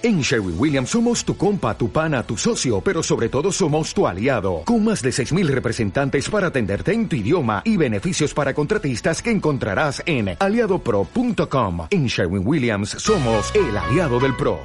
En 0.00 0.20
Sherwin 0.20 0.54
Williams 0.56 0.90
somos 0.90 1.24
tu 1.24 1.36
compa, 1.36 1.76
tu 1.76 1.90
pana, 1.90 2.22
tu 2.22 2.36
socio, 2.36 2.80
pero 2.80 3.02
sobre 3.02 3.28
todo 3.28 3.50
somos 3.50 3.92
tu 3.92 4.06
aliado, 4.06 4.62
con 4.64 4.84
más 4.84 5.02
de 5.02 5.10
6.000 5.10 5.48
representantes 5.48 6.30
para 6.30 6.46
atenderte 6.48 6.92
en 6.92 7.08
tu 7.08 7.16
idioma 7.16 7.62
y 7.64 7.76
beneficios 7.76 8.32
para 8.32 8.54
contratistas 8.54 9.20
que 9.20 9.32
encontrarás 9.32 10.00
en 10.06 10.36
aliadopro.com. 10.38 11.88
En 11.90 12.06
Sherwin 12.06 12.46
Williams 12.46 12.90
somos 12.90 13.52
el 13.56 13.76
aliado 13.76 14.20
del 14.20 14.36
PRO. 14.36 14.60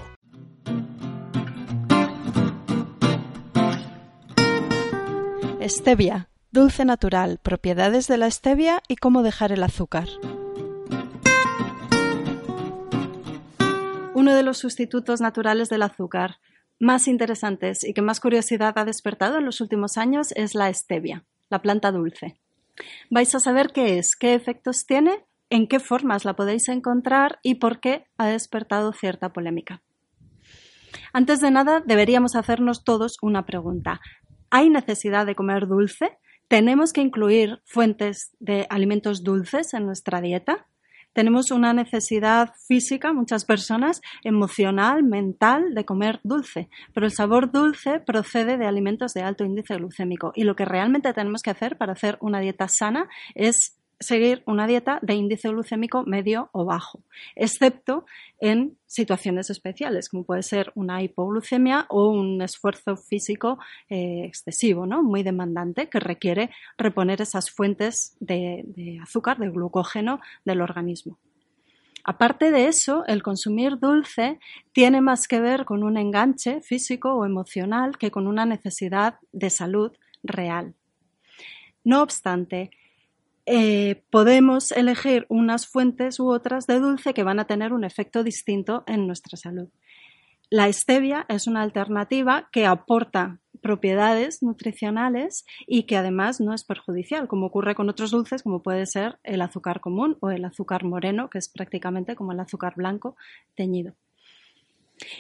Stevia, 5.68 6.30
dulce 6.52 6.86
natural, 6.86 7.40
propiedades 7.42 8.08
de 8.08 8.18
la 8.18 8.30
stevia 8.30 8.84
y 8.88 8.98
cómo 8.98 9.24
dejar 9.24 9.52
el 9.52 9.64
azúcar. 9.64 10.10
Uno 14.24 14.36
de 14.36 14.44
los 14.44 14.58
sustitutos 14.58 15.20
naturales 15.20 15.68
del 15.68 15.82
azúcar 15.82 16.38
más 16.80 17.10
interesantes 17.10 17.84
y 17.84 17.94
que 17.94 18.02
más 18.02 18.22
curiosidad 18.22 18.78
ha 18.78 18.86
despertado 18.86 19.38
en 19.38 19.44
los 19.44 19.60
últimos 19.60 19.98
años 19.98 20.32
es 20.38 20.56
la 20.56 20.74
stevia, 20.74 21.26
la 21.50 21.62
planta 21.62 21.92
dulce. 21.92 22.40
Vais 23.10 23.36
a 23.36 23.42
saber 23.42 23.74
qué 23.74 23.98
es, 23.98 24.16
qué 24.16 24.34
efectos 24.34 24.86
tiene, 24.86 25.26
en 25.50 25.68
qué 25.68 25.82
formas 25.82 26.24
la 26.24 26.38
podéis 26.38 26.70
encontrar 26.70 27.40
y 27.44 27.56
por 27.56 27.82
qué 27.82 28.06
ha 28.18 28.28
despertado 28.28 28.94
cierta 28.94 29.34
polémica. 29.34 29.84
Antes 31.12 31.42
de 31.42 31.52
nada, 31.52 31.84
deberíamos 31.86 32.38
hacernos 32.38 32.86
todos 32.86 33.18
una 33.22 33.46
pregunta. 33.46 34.00
¿Hay 34.50 34.70
necesidad 34.70 35.26
de 35.26 35.36
comer 35.36 35.68
dulce? 35.68 36.18
¿Tenemos 36.48 36.94
que 36.94 37.02
incluir 37.02 37.62
fuentes 37.66 38.38
de 38.40 38.68
alimentos 38.70 39.22
dulces 39.26 39.74
en 39.74 39.86
nuestra 39.86 40.22
dieta? 40.22 40.66
Tenemos 41.14 41.52
una 41.52 41.74
necesidad 41.74 42.54
física, 42.68 43.14
muchas 43.14 43.46
personas, 43.46 44.02
emocional, 44.24 45.04
mental, 45.04 45.74
de 45.74 45.86
comer 45.86 46.20
dulce. 46.24 46.70
Pero 46.94 47.06
el 47.06 47.12
sabor 47.12 47.52
dulce 47.52 48.00
procede 48.00 48.58
de 48.58 48.68
alimentos 48.68 49.14
de 49.14 49.22
alto 49.22 49.44
índice 49.44 49.76
glucémico. 49.76 50.32
Y 50.36 50.44
lo 50.44 50.56
que 50.56 50.66
realmente 50.66 51.14
tenemos 51.14 51.42
que 51.42 51.52
hacer 51.52 51.78
para 51.78 51.94
hacer 51.94 52.18
una 52.22 52.40
dieta 52.40 52.68
sana 52.68 53.08
es 53.36 53.78
seguir 54.04 54.44
una 54.46 54.68
dieta 54.68 55.00
de 55.02 55.16
índice 55.16 55.50
glucémico 55.50 56.04
medio 56.04 56.50
o 56.52 56.66
bajo, 56.66 57.04
excepto 57.36 58.06
en 58.40 58.78
situaciones 58.86 59.50
especiales, 59.50 60.10
como 60.10 60.26
puede 60.26 60.44
ser 60.44 60.72
una 60.76 61.02
hipoglucemia 61.02 61.86
o 61.90 62.10
un 62.10 62.42
esfuerzo 62.42 62.96
físico 62.96 63.58
eh, 63.90 64.24
excesivo, 64.26 64.86
¿no? 64.86 65.02
muy 65.02 65.24
demandante, 65.24 65.90
que 65.90 66.00
requiere 66.00 66.52
reponer 66.78 67.22
esas 67.22 67.50
fuentes 67.50 68.16
de, 68.20 68.64
de 68.68 69.00
azúcar, 69.02 69.38
de 69.40 69.50
glucógeno 69.50 70.20
del 70.46 70.62
organismo. 70.62 71.18
Aparte 72.06 72.52
de 72.52 72.68
eso, 72.68 73.06
el 73.08 73.24
consumir 73.24 73.80
dulce 73.80 74.40
tiene 74.74 75.00
más 75.00 75.28
que 75.28 75.40
ver 75.40 75.64
con 75.64 75.84
un 75.84 75.98
enganche 75.98 76.62
físico 76.62 77.14
o 77.14 77.26
emocional 77.26 77.98
que 77.98 78.12
con 78.12 78.28
una 78.28 78.46
necesidad 78.46 79.20
de 79.32 79.50
salud 79.50 79.94
real. 80.22 80.76
No 81.86 82.02
obstante, 82.02 82.72
eh, 83.46 84.04
podemos 84.10 84.72
elegir 84.72 85.26
unas 85.30 85.68
fuentes 85.68 86.20
u 86.20 86.30
otras 86.30 86.66
de 86.66 86.80
dulce 86.80 87.14
que 87.14 87.24
van 87.24 87.40
a 87.40 87.48
tener 87.48 87.74
un 87.74 87.84
efecto 87.84 88.24
distinto 88.24 88.84
en 88.88 89.08
nuestra 89.08 89.38
salud. 89.38 89.70
La 90.50 90.72
stevia 90.72 91.26
es 91.30 91.48
una 91.48 91.62
alternativa 91.62 92.48
que 92.52 92.66
aporta 92.66 93.40
propiedades 93.62 94.44
nutricionales 94.44 95.46
y 95.66 95.84
que 95.84 95.98
además 95.98 96.40
no 96.40 96.54
es 96.54 96.64
perjudicial, 96.64 97.28
como 97.28 97.48
ocurre 97.48 97.76
con 97.76 97.90
otros 97.90 98.12
dulces 98.12 98.44
como 98.44 98.62
puede 98.62 98.86
ser 98.86 99.20
el 99.24 99.42
azúcar 99.42 99.80
común 99.80 100.18
o 100.20 100.30
el 100.30 100.46
azúcar 100.46 100.84
moreno, 100.84 101.30
que 101.30 101.40
es 101.40 101.50
prácticamente 101.50 102.16
como 102.16 102.34
el 102.34 102.40
azúcar 102.40 102.76
blanco 102.76 103.16
teñido. 103.56 103.96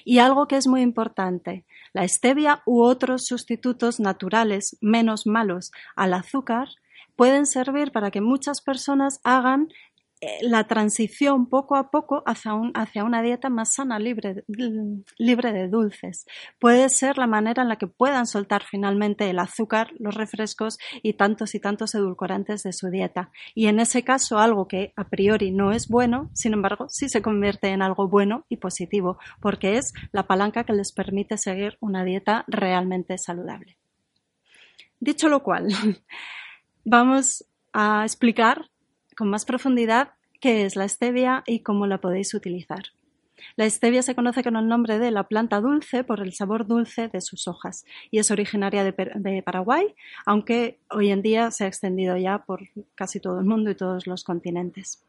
Y 0.05 0.19
algo 0.19 0.47
que 0.47 0.57
es 0.57 0.67
muy 0.67 0.81
importante, 0.81 1.65
la 1.93 2.07
stevia 2.07 2.61
u 2.65 2.83
otros 2.83 3.25
sustitutos 3.25 3.99
naturales 3.99 4.77
menos 4.81 5.25
malos 5.25 5.71
al 5.95 6.13
azúcar 6.13 6.67
pueden 7.15 7.45
servir 7.45 7.91
para 7.91 8.11
que 8.11 8.21
muchas 8.21 8.61
personas 8.61 9.19
hagan 9.23 9.69
eh, 10.23 10.37
la 10.41 10.63
transición 10.63 11.47
poco 11.49 11.75
a 11.75 11.91
poco 11.91 12.23
hacia, 12.25 12.53
una 13.03 13.21
dieta 13.21 13.49
más 13.49 13.73
sana, 13.73 13.99
libre, 13.99 14.45
libre 15.17 15.51
de 15.51 15.67
dulces. 15.67 16.25
Puede 16.59 16.87
ser 16.87 17.17
la 17.17 17.27
manera 17.27 17.63
en 17.63 17.67
la 17.67 17.75
que 17.75 17.87
puedan 17.87 18.25
soltar 18.25 18.63
finalmente 18.63 19.29
el 19.29 19.37
azúcar, 19.37 19.91
los 19.99 20.15
refrescos 20.15 20.77
y 21.01 21.15
tantos 21.15 21.55
y 21.55 21.59
tantos 21.59 21.93
edulcorantes 21.93 22.63
de 22.63 22.71
su 22.71 22.89
dieta. 22.89 23.31
Y 23.53 23.67
en 23.67 23.81
ese 23.81 24.05
caso, 24.05 24.39
algo 24.39 24.69
que 24.69 24.93
a 24.95 25.09
priori 25.09 25.51
no 25.51 25.73
es 25.73 25.89
bueno, 25.89 26.29
sin 26.33 26.53
embargo, 26.53 26.87
sí 26.87 27.09
se 27.09 27.21
convierte 27.21 27.67
en 27.67 27.81
algo 27.81 28.07
bueno 28.07 28.45
y 28.47 28.57
positivo, 28.57 29.17
porque 29.41 29.75
es 29.75 29.91
la 30.13 30.25
palanca 30.25 30.63
que 30.63 30.71
les 30.71 30.93
permite 30.93 31.37
seguir 31.37 31.77
una 31.81 32.05
dieta 32.05 32.45
realmente 32.47 33.17
saludable. 33.17 33.77
Dicho 35.01 35.27
lo 35.27 35.43
cual, 35.43 35.67
vamos 36.83 37.45
a 37.71 38.03
explicar 38.03 38.69
con 39.15 39.29
más 39.29 39.45
profundidad 39.45 40.11
qué 40.39 40.65
es 40.65 40.75
la 40.75 40.87
stevia 40.87 41.43
y 41.45 41.59
cómo 41.59 41.87
la 41.87 41.99
podéis 41.99 42.33
utilizar. 42.33 42.83
La 43.55 43.69
stevia 43.69 44.01
se 44.01 44.15
conoce 44.15 44.43
con 44.43 44.55
el 44.55 44.67
nombre 44.67 44.99
de 44.99 45.11
la 45.11 45.27
planta 45.27 45.59
dulce 45.59 46.03
por 46.03 46.21
el 46.21 46.33
sabor 46.33 46.65
dulce 46.65 47.07
de 47.07 47.21
sus 47.21 47.47
hojas 47.47 47.85
y 48.09 48.19
es 48.19 48.31
originaria 48.31 48.83
de, 48.83 49.43
Paraguay, 49.43 49.95
aunque 50.25 50.79
hoy 50.89 51.11
en 51.11 51.21
día 51.21 51.51
se 51.51 51.65
ha 51.65 51.67
extendido 51.67 52.17
ya 52.17 52.39
por 52.39 52.61
casi 52.95 53.19
todo 53.19 53.39
el 53.39 53.45
mundo 53.45 53.69
y 53.69 53.75
todos 53.75 54.07
los 54.07 54.23
continentes. 54.23 55.03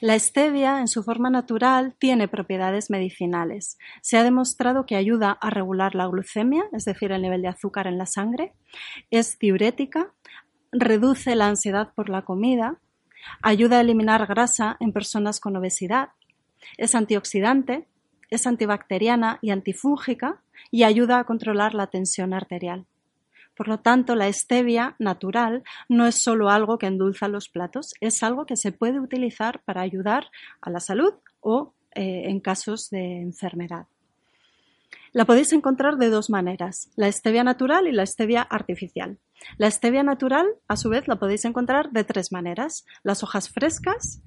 La 0.00 0.18
stevia, 0.18 0.80
en 0.80 0.88
su 0.88 1.02
forma 1.02 1.30
natural, 1.30 1.94
tiene 1.98 2.28
propiedades 2.28 2.90
medicinales. 2.90 3.78
Se 4.00 4.16
ha 4.16 4.24
demostrado 4.24 4.86
que 4.86 4.96
ayuda 4.96 5.32
a 5.32 5.50
regular 5.50 5.94
la 5.94 6.06
glucemia, 6.06 6.64
es 6.72 6.86
decir, 6.86 7.12
el 7.12 7.22
nivel 7.22 7.42
de 7.42 7.48
azúcar 7.48 7.86
en 7.86 7.98
la 7.98 8.06
sangre, 8.06 8.54
es 9.10 9.38
diurética, 9.38 10.12
reduce 10.72 11.34
la 11.36 11.48
ansiedad 11.48 11.92
por 11.94 12.08
la 12.08 12.22
comida, 12.22 12.78
ayuda 13.42 13.78
a 13.78 13.80
eliminar 13.80 14.26
grasa 14.26 14.76
en 14.80 14.92
personas 14.92 15.40
con 15.40 15.56
obesidad, 15.56 16.10
es 16.76 16.94
antioxidante, 16.94 17.86
es 18.30 18.46
antibacteriana 18.46 19.38
y 19.42 19.50
antifúngica 19.50 20.42
y 20.70 20.82
ayuda 20.82 21.18
a 21.18 21.24
controlar 21.24 21.74
la 21.74 21.86
tensión 21.86 22.34
arterial. 22.34 22.86
Por 23.56 23.68
lo 23.68 23.78
tanto, 23.78 24.14
la 24.16 24.30
stevia 24.30 24.96
natural 24.98 25.62
no 25.88 26.06
es 26.06 26.22
solo 26.22 26.50
algo 26.50 26.76
que 26.76 26.86
endulza 26.86 27.28
los 27.28 27.48
platos, 27.48 27.94
es 28.00 28.22
algo 28.22 28.44
que 28.44 28.56
se 28.56 28.70
puede 28.70 29.00
utilizar 29.00 29.62
para 29.64 29.80
ayudar 29.80 30.30
a 30.60 30.70
la 30.70 30.80
salud 30.80 31.14
o 31.40 31.72
eh, 31.94 32.24
en 32.26 32.40
casos 32.40 32.90
de 32.90 33.22
enfermedad. 33.22 33.86
La 35.16 35.24
podéis 35.24 35.54
encontrar 35.54 35.96
de 35.96 36.10
dos 36.10 36.28
maneras, 36.28 36.90
la 36.94 37.10
stevia 37.10 37.42
natural 37.42 37.86
y 37.86 37.92
la 37.92 38.04
stevia 38.04 38.42
artificial. 38.42 39.16
La 39.56 39.70
stevia 39.70 40.02
natural, 40.02 40.44
a 40.68 40.76
su 40.76 40.90
vez, 40.90 41.08
la 41.08 41.16
podéis 41.16 41.46
encontrar 41.46 41.90
de 41.90 42.04
tres 42.04 42.32
maneras. 42.32 42.84
Las 43.02 43.22
hojas 43.22 43.48
frescas, 43.48 44.20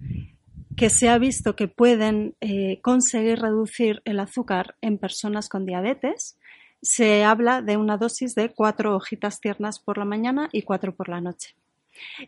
que 0.75 0.89
se 0.89 1.07
ha 1.07 1.19
visto 1.19 1.55
que 1.55 1.67
pueden 1.67 2.35
eh, 2.41 2.81
conseguir 2.81 3.37
reducir 3.37 4.01
el 4.03 4.19
azúcar 4.19 4.77
en 4.81 4.97
personas 4.97 5.47
con 5.47 5.67
diabetes. 5.67 6.39
Se 6.81 7.23
habla 7.23 7.61
de 7.61 7.77
una 7.77 7.97
dosis 7.97 8.33
de 8.33 8.49
cuatro 8.49 8.95
hojitas 8.95 9.39
tiernas 9.41 9.77
por 9.77 9.99
la 9.99 10.05
mañana 10.05 10.49
y 10.51 10.63
cuatro 10.63 10.95
por 10.95 11.07
la 11.07 11.21
noche. 11.21 11.53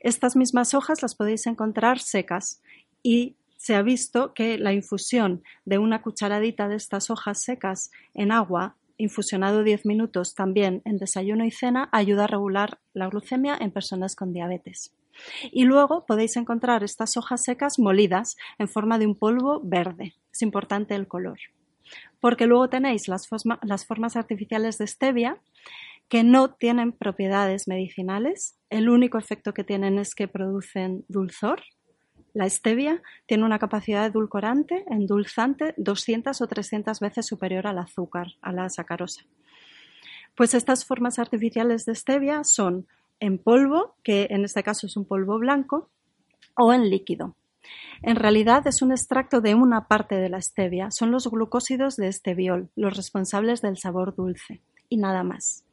Estas 0.02 0.36
mismas 0.36 0.76
hojas 0.76 1.02
las 1.02 1.16
podéis 1.16 1.48
encontrar 1.48 1.98
secas 1.98 2.62
y 3.02 3.38
se 3.62 3.76
ha 3.76 3.84
visto 3.84 4.34
que 4.34 4.58
la 4.58 4.74
infusión 4.74 5.44
de 5.66 5.78
una 5.78 6.02
cucharadita 6.02 6.68
de 6.68 6.76
estas 6.78 7.12
hojas 7.12 7.44
secas 7.44 7.92
en 8.16 8.32
agua, 8.32 8.76
infusionado 8.98 9.62
10 9.62 9.86
minutos 9.86 10.34
también 10.34 10.82
en 10.84 10.98
desayuno 10.98 11.46
y 11.46 11.52
cena, 11.52 11.88
ayuda 11.92 12.24
a 12.24 12.28
regular 12.28 12.80
la 12.96 13.08
glucemia 13.08 13.56
en 13.62 13.70
personas 13.70 14.16
con 14.16 14.34
diabetes. 14.34 14.96
Y 15.52 15.66
luego 15.66 16.08
podéis 16.08 16.38
encontrar 16.38 16.84
estas 16.84 17.18
hojas 17.18 17.44
secas 17.44 17.78
molidas 17.78 18.36
en 18.58 18.68
forma 18.68 18.98
de 18.98 19.06
un 19.06 19.16
polvo 19.16 19.62
verde. 19.64 20.16
Es 20.34 20.42
importante 20.42 20.96
el 20.96 21.08
color. 21.08 21.38
Porque 22.20 22.48
luego 22.48 22.68
tenéis 22.68 23.08
las, 23.08 23.30
las 23.62 23.86
formas 23.86 24.16
artificiales 24.16 24.80
de 24.80 24.88
stevia 24.88 25.40
que 26.10 26.24
no 26.24 26.56
tienen 26.56 26.94
propiedades 26.94 27.68
medicinales. 27.68 28.58
El 28.72 28.90
único 28.90 29.20
efecto 29.20 29.54
que 29.54 29.64
tienen 29.64 30.00
es 30.00 30.16
que 30.16 30.28
producen 30.28 31.06
dulzor, 31.10 31.62
la 32.34 32.50
stevia 32.50 33.02
tiene 33.26 33.46
una 33.46 33.60
capacidad 33.60 34.06
edulcorante, 34.06 34.86
endulzante, 34.90 35.74
200 35.78 36.42
o 36.42 36.48
300 36.48 37.00
veces 37.00 37.26
superior 37.26 37.68
al 37.68 37.80
azúcar, 37.80 38.28
a 38.42 38.52
la 38.52 38.70
sacarosa. 38.70 39.26
Pues 40.36 40.54
estas 40.54 40.86
formas 40.86 41.20
artificiales 41.20 41.86
de 41.86 41.96
stevia 41.96 42.44
son 42.44 42.88
en 43.20 43.38
polvo, 43.38 43.96
que 44.04 44.28
en 44.30 44.46
este 44.46 44.64
caso 44.64 44.88
es 44.88 44.98
un 44.98 45.06
polvo 45.06 45.38
blanco, 45.38 45.90
o 46.56 46.74
en 46.74 46.90
líquido. 46.90 47.36
En 48.02 48.16
realidad 48.16 48.66
es 48.66 48.82
un 48.82 48.92
extracto 48.92 49.42
de 49.42 49.54
una 49.54 49.88
parte 49.88 50.16
de 50.16 50.30
la 50.30 50.42
stevia, 50.42 50.90
son 50.90 51.12
los 51.12 51.30
glucósidos 51.30 51.96
de 51.98 52.08
esteviol, 52.08 52.70
los 52.76 52.96
responsables 52.98 53.62
del 53.62 53.78
sabor 53.78 54.16
dulce, 54.16 54.62
y 54.90 54.98
nada 54.98 55.24
más. 55.24 55.64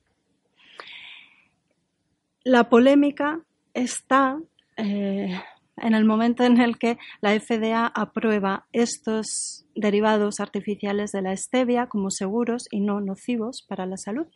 La 2.45 2.69
polémica 2.69 3.41
está 3.73 4.39
eh, 4.77 5.41
en 5.83 5.95
el 5.95 6.05
momento 6.05 6.45
en 6.45 6.61
el 6.61 6.79
que 6.79 6.99
la 7.21 7.39
FDA 7.39 7.87
aprueba 7.87 8.67
estos 8.73 9.67
derivados 9.75 10.41
artificiales 10.41 11.13
de 11.13 11.23
la 11.23 11.37
stevia 11.37 11.87
como 11.87 12.11
seguros 12.11 12.67
y 12.71 12.81
no 12.81 13.01
nocivos 13.01 13.65
para 13.69 13.87
la 13.87 13.97
salud. 13.97 14.27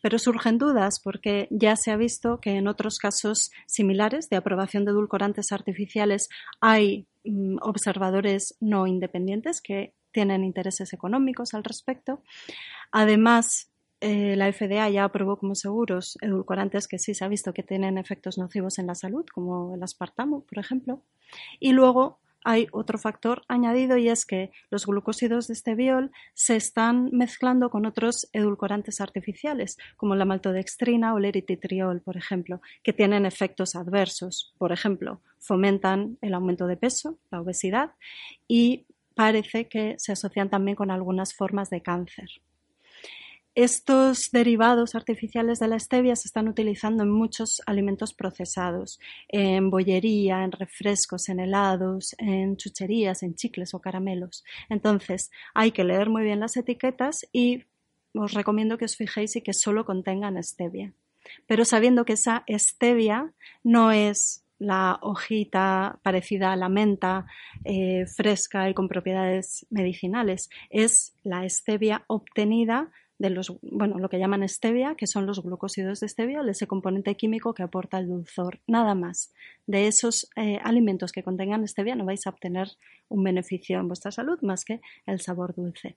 Pero 0.00 0.18
surgen 0.18 0.58
dudas 0.58 1.00
porque 1.02 1.48
ya 1.50 1.76
se 1.76 1.90
ha 1.90 1.96
visto 1.96 2.40
que 2.40 2.56
en 2.56 2.68
otros 2.68 2.98
casos 2.98 3.50
similares 3.66 4.28
de 4.28 4.36
aprobación 4.36 4.84
de 4.84 4.92
edulcorantes 4.92 5.52
artificiales 5.52 6.28
hay 6.60 7.06
mm, 7.24 7.56
observadores 7.60 8.56
no 8.60 8.86
independientes 8.86 9.60
que 9.60 9.94
tienen 10.12 10.44
intereses 10.44 10.92
económicos 10.92 11.54
al 11.54 11.64
respecto. 11.64 12.22
Además, 12.90 13.71
eh, 14.04 14.34
la 14.36 14.52
FDA 14.52 14.90
ya 14.90 15.04
aprobó 15.04 15.36
como 15.36 15.54
seguros 15.54 16.18
edulcorantes 16.20 16.88
que 16.88 16.98
sí 16.98 17.14
se 17.14 17.24
ha 17.24 17.28
visto 17.28 17.54
que 17.54 17.62
tienen 17.62 17.98
efectos 17.98 18.36
nocivos 18.36 18.80
en 18.80 18.88
la 18.88 18.96
salud, 18.96 19.24
como 19.32 19.76
el 19.76 19.82
aspartamo, 19.84 20.44
por 20.44 20.58
ejemplo. 20.58 21.04
Y 21.60 21.72
luego 21.72 22.18
hay 22.42 22.66
otro 22.72 22.98
factor 22.98 23.42
añadido 23.46 23.96
y 23.96 24.08
es 24.08 24.26
que 24.26 24.50
los 24.70 24.86
glucósidos 24.86 25.46
de 25.46 25.54
este 25.54 25.76
biol 25.76 26.10
se 26.34 26.56
están 26.56 27.10
mezclando 27.12 27.70
con 27.70 27.86
otros 27.86 28.28
edulcorantes 28.32 29.00
artificiales, 29.00 29.78
como 29.96 30.16
la 30.16 30.24
maltodextrina 30.24 31.14
o 31.14 31.18
el 31.18 31.26
erititriol, 31.26 32.00
por 32.00 32.16
ejemplo, 32.16 32.60
que 32.82 32.92
tienen 32.92 33.24
efectos 33.24 33.76
adversos. 33.76 34.52
Por 34.58 34.72
ejemplo, 34.72 35.20
fomentan 35.38 36.18
el 36.22 36.34
aumento 36.34 36.66
de 36.66 36.76
peso, 36.76 37.20
la 37.30 37.40
obesidad, 37.40 37.92
y 38.48 38.84
parece 39.14 39.68
que 39.68 39.94
se 39.98 40.10
asocian 40.10 40.50
también 40.50 40.74
con 40.74 40.90
algunas 40.90 41.34
formas 41.34 41.70
de 41.70 41.82
cáncer. 41.82 42.28
Estos 43.54 44.30
derivados 44.32 44.94
artificiales 44.94 45.58
de 45.58 45.68
la 45.68 45.78
stevia 45.78 46.16
se 46.16 46.26
están 46.26 46.48
utilizando 46.48 47.02
en 47.02 47.10
muchos 47.10 47.60
alimentos 47.66 48.14
procesados, 48.14 48.98
en 49.28 49.68
bollería, 49.68 50.42
en 50.42 50.52
refrescos, 50.52 51.28
en 51.28 51.38
helados, 51.38 52.14
en 52.16 52.56
chucherías, 52.56 53.22
en 53.22 53.34
chicles 53.34 53.74
o 53.74 53.80
caramelos. 53.80 54.42
Entonces, 54.70 55.30
hay 55.52 55.72
que 55.72 55.84
leer 55.84 56.08
muy 56.08 56.22
bien 56.22 56.40
las 56.40 56.56
etiquetas 56.56 57.28
y 57.30 57.64
os 58.14 58.32
recomiendo 58.32 58.78
que 58.78 58.86
os 58.86 58.96
fijéis 58.96 59.36
y 59.36 59.42
que 59.42 59.52
solo 59.52 59.84
contengan 59.84 60.42
stevia. 60.42 60.94
Pero 61.46 61.66
sabiendo 61.66 62.06
que 62.06 62.14
esa 62.14 62.44
stevia 62.48 63.34
no 63.62 63.92
es 63.92 64.46
la 64.58 64.98
hojita 65.02 65.98
parecida 66.02 66.52
a 66.52 66.56
la 66.56 66.70
menta, 66.70 67.26
eh, 67.64 68.06
fresca 68.06 68.70
y 68.70 68.74
con 68.74 68.88
propiedades 68.88 69.66
medicinales, 69.68 70.48
es 70.70 71.14
la 71.22 71.46
stevia 71.48 72.04
obtenida 72.06 72.90
de 73.22 73.30
los, 73.30 73.56
bueno, 73.62 74.00
lo 74.00 74.08
que 74.08 74.18
llaman 74.18 74.46
stevia, 74.48 74.96
que 74.96 75.06
son 75.06 75.26
los 75.26 75.40
glucósidos 75.44 76.00
de 76.00 76.08
stevia, 76.08 76.42
ese 76.48 76.66
componente 76.66 77.14
químico 77.14 77.54
que 77.54 77.62
aporta 77.62 77.98
el 77.98 78.08
dulzor. 78.08 78.60
Nada 78.66 78.96
más. 78.96 79.32
De 79.64 79.86
esos 79.86 80.28
eh, 80.34 80.58
alimentos 80.64 81.12
que 81.12 81.22
contengan 81.22 81.66
stevia 81.68 81.94
no 81.94 82.04
vais 82.04 82.26
a 82.26 82.30
obtener 82.30 82.68
un 83.08 83.22
beneficio 83.22 83.78
en 83.78 83.86
vuestra 83.86 84.10
salud 84.10 84.40
más 84.42 84.64
que 84.64 84.80
el 85.06 85.20
sabor 85.20 85.54
dulce. 85.54 85.96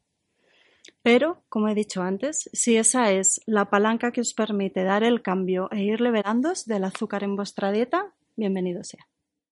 Pero, 1.01 1.41
como 1.49 1.67
he 1.67 1.73
dicho 1.73 2.03
antes, 2.03 2.47
si 2.53 2.77
esa 2.77 3.11
es 3.11 3.41
la 3.47 3.71
palanca 3.71 4.11
que 4.11 4.21
os 4.21 4.35
permite 4.35 4.83
dar 4.83 5.03
el 5.03 5.23
cambio 5.23 5.67
e 5.71 5.81
ir 5.81 6.01
liberándoos 6.01 6.65
del 6.67 6.83
azúcar 6.83 7.23
en 7.23 7.35
vuestra 7.35 7.71
dieta, 7.71 8.13
bienvenido 8.35 8.83
sea. 8.83 9.07